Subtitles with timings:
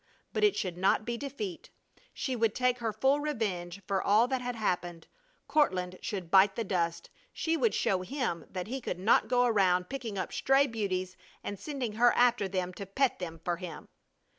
[0.33, 1.69] But it should not be defeat!
[2.11, 5.05] She would take her full revenge for all that had happened!
[5.47, 7.11] Courtland should bite the dust!
[7.31, 11.59] She would show him that he could not go around picking up stray beauties and
[11.59, 13.89] sending her after them to pet them for him.